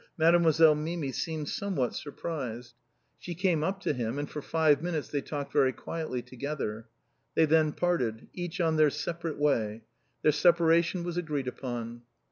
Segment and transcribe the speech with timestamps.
[0.17, 2.73] Mademoiselle Mimi seemed somewhat surprised.
[3.19, 6.87] She came up to him, and for five minutes they talked very quietly together.
[7.35, 9.83] They then parted, each on their separate way.
[10.23, 12.01] Their separation was agreed upon.